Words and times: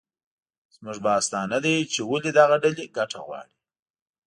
زموږ 0.75 0.97
بحث 1.05 1.25
دا 1.33 1.41
نه 1.53 1.59
دی 1.65 1.75
چې 1.93 1.99
ولې 2.09 2.31
دغه 2.39 2.55
ډلې 2.63 2.85
ګټه 2.97 3.19
غواړي 3.27 3.55